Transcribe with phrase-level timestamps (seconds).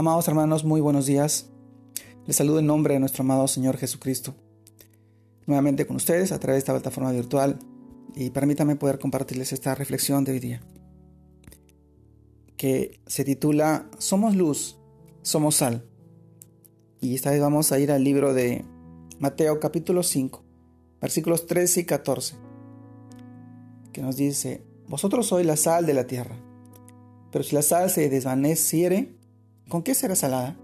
[0.00, 1.50] Amados hermanos, muy buenos días.
[2.26, 4.34] Les saludo en nombre de nuestro amado Señor Jesucristo.
[5.44, 7.58] Nuevamente con ustedes a través de esta plataforma virtual
[8.14, 10.62] y permítanme poder compartirles esta reflexión de hoy día
[12.56, 14.78] que se titula Somos luz,
[15.20, 15.84] somos sal.
[17.02, 18.64] Y esta vez vamos a ir al libro de
[19.18, 20.42] Mateo capítulo 5,
[21.02, 22.36] versículos 13 y 14,
[23.92, 26.36] que nos dice, Vosotros sois la sal de la tierra,
[27.30, 29.19] pero si la sal se desvaneciere,
[29.70, 30.56] ¿Con qué será salada?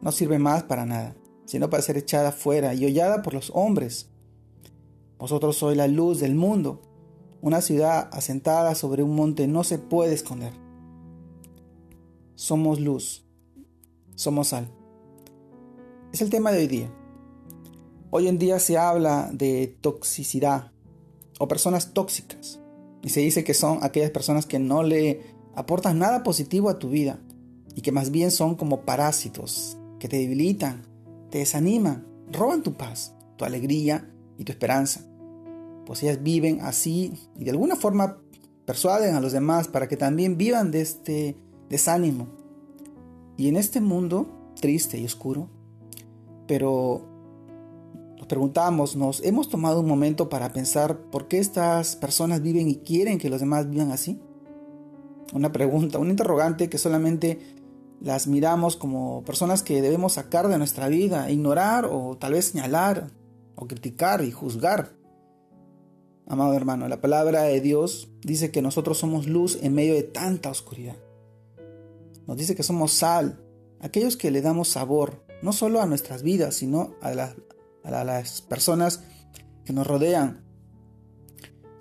[0.00, 1.16] No sirve más para nada,
[1.46, 4.08] sino para ser echada fuera y hollada por los hombres.
[5.18, 6.80] Vosotros sois la luz del mundo.
[7.42, 10.52] Una ciudad asentada sobre un monte no se puede esconder.
[12.36, 13.26] Somos luz,
[14.14, 14.70] somos sal.
[16.12, 16.94] Es el tema de hoy día.
[18.10, 20.70] Hoy en día se habla de toxicidad
[21.40, 22.60] o personas tóxicas.
[23.02, 25.20] Y se dice que son aquellas personas que no le
[25.56, 27.18] aportan nada positivo a tu vida,
[27.74, 30.82] y que más bien son como parásitos que te debilitan,
[31.30, 35.06] te desaniman, roban tu paz, tu alegría y tu esperanza.
[35.86, 38.18] Pues ellas viven así y de alguna forma
[38.64, 41.36] persuaden a los demás para que también vivan de este
[41.68, 42.28] desánimo.
[43.36, 44.26] Y en este mundo
[44.60, 45.48] triste y oscuro,
[46.46, 47.06] pero
[48.18, 52.76] nos preguntamos, nos hemos tomado un momento para pensar por qué estas personas viven y
[52.76, 54.20] quieren que los demás vivan así.
[55.32, 57.59] Una pregunta, un interrogante que solamente
[58.00, 63.10] las miramos como personas que debemos sacar de nuestra vida, ignorar o tal vez señalar
[63.54, 64.92] o criticar y juzgar.
[66.26, 70.50] Amado hermano, la palabra de Dios dice que nosotros somos luz en medio de tanta
[70.50, 70.96] oscuridad.
[72.26, 73.44] Nos dice que somos sal,
[73.80, 77.34] aquellos que le damos sabor, no solo a nuestras vidas, sino a,
[77.82, 79.02] a las personas
[79.64, 80.44] que nos rodean.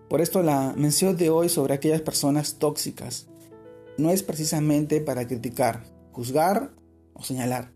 [0.09, 3.27] Por esto la mención de hoy sobre aquellas personas tóxicas
[3.97, 5.83] no es precisamente para criticar,
[6.19, 6.71] juzgar
[7.13, 7.71] o señalar.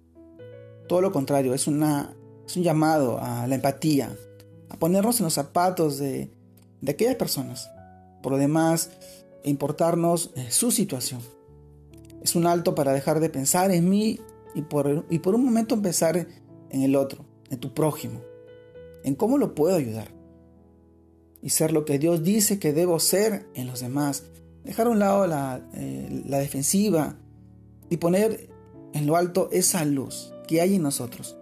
[0.90, 2.14] Todo lo contrario, es, una,
[2.46, 4.14] es un llamado a la empatía,
[4.70, 6.30] a ponernos en los zapatos de,
[6.82, 7.72] de aquellas personas.
[8.22, 8.90] Por lo demás,
[9.46, 11.22] importarnos eh, su situación.
[12.22, 14.20] Es un alto para dejar de pensar en mí
[14.54, 16.28] y por, y por un momento empezar
[16.70, 18.20] en el otro, en tu prójimo,
[19.06, 20.10] en cómo lo puedo ayudar.
[21.42, 24.26] Y ser lo que Dios dice que debo ser en los demás.
[24.66, 27.18] Dejar a un lado la, eh, la defensiva,
[27.94, 28.50] y poner
[28.94, 31.38] en lo alto esa luz que hay en nosotros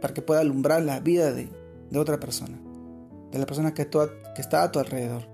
[0.00, 1.48] para que pueda alumbrar la vida de,
[1.96, 2.60] otra persona,
[3.30, 5.28] de la persona que, que está a tu alrededor.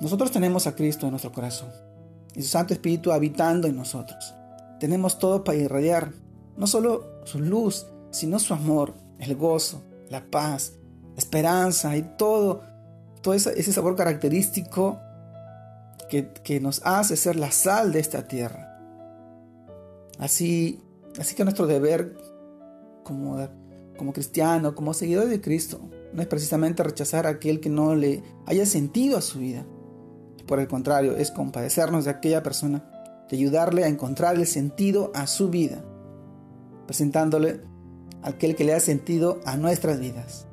[0.00, 1.68] Nosotros tenemos a Cristo en nuestro corazón
[2.34, 4.34] y su Santo Espíritu habitando en nosotros.
[4.80, 6.10] Tenemos todo para irradiar,
[6.56, 9.80] no solo su luz, sino su amor, el gozo,
[10.10, 10.72] la paz,
[11.14, 12.62] la esperanza y todo,
[13.22, 14.98] todo ese, sabor característico
[16.10, 18.67] que, que nos hace ser la sal de esta tierra.
[20.18, 20.80] Así,
[21.18, 22.16] así que nuestro deber
[23.04, 23.38] como,
[23.96, 25.80] como cristiano, como seguidor de Cristo,
[26.12, 29.64] no es precisamente rechazar a aquel que no le haya sentido a su vida.
[30.46, 32.84] Por el contrario, es compadecernos de aquella persona,
[33.30, 35.84] de ayudarle a encontrar el sentido a su vida,
[36.86, 37.60] presentándole
[38.22, 40.46] a aquel que le ha sentido a nuestras vidas,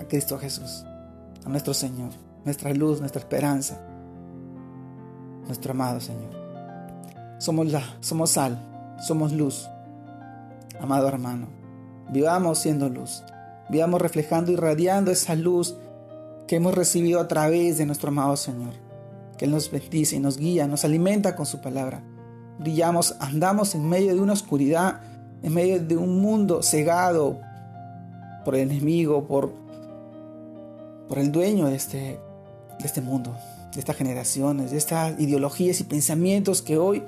[0.00, 0.84] a Cristo Jesús,
[1.44, 2.10] a nuestro Señor,
[2.44, 3.80] nuestra luz, nuestra esperanza,
[5.46, 6.32] nuestro amado Señor.
[7.38, 8.73] Somos la, somos sal,
[9.04, 9.68] somos luz.
[10.80, 11.48] Amado hermano,
[12.10, 13.22] vivamos siendo luz,
[13.68, 15.76] vivamos reflejando y radiando esa luz
[16.46, 18.74] que hemos recibido a través de nuestro amado Señor,
[19.36, 22.02] que Él nos bendice y nos guía, nos alimenta con su palabra.
[22.58, 25.00] Brillamos, andamos en medio de una oscuridad,
[25.42, 27.40] en medio de un mundo cegado
[28.44, 29.52] por el enemigo, por,
[31.08, 32.18] por el dueño de este,
[32.78, 33.36] de este mundo,
[33.72, 37.02] de estas generaciones, de estas ideologías y pensamientos que hoy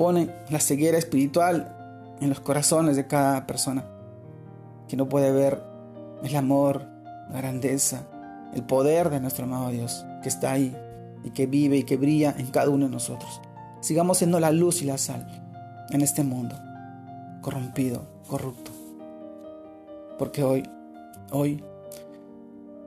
[0.00, 3.84] pone la ceguera espiritual en los corazones de cada persona,
[4.88, 5.62] que no puede ver
[6.22, 6.86] el amor,
[7.28, 8.06] la grandeza,
[8.54, 10.74] el poder de nuestro amado Dios, que está ahí
[11.22, 13.42] y que vive y que brilla en cada uno de nosotros.
[13.82, 15.26] Sigamos siendo la luz y la sal
[15.90, 16.56] en este mundo,
[17.42, 18.70] corrompido, corrupto.
[20.18, 20.62] Porque hoy,
[21.30, 21.62] hoy,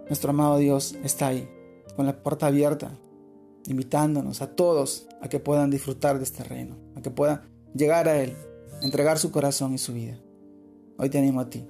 [0.08, 1.48] nuestro amado Dios está ahí,
[1.96, 2.90] con la puerta abierta,
[3.68, 7.42] invitándonos a todos a que puedan disfrutar de este reino, que puedan
[7.76, 8.36] llegar a Él,
[8.82, 10.18] entregar su corazón y su vida.
[10.98, 11.68] Hoy te animo a ti.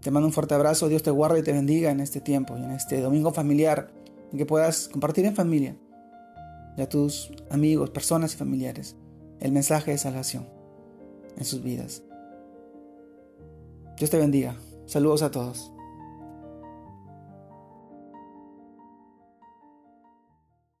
[0.00, 2.62] Te mando un fuerte abrazo, Dios te guarde y te bendiga en este tiempo y
[2.62, 3.90] en este domingo familiar,
[4.32, 5.76] en que puedas compartir en familia
[6.76, 8.96] y a tus amigos, personas y familiares
[9.40, 10.46] el mensaje de salvación
[11.36, 12.02] en sus vidas.
[13.96, 14.56] Dios te bendiga.
[14.86, 15.72] Saludos a todos.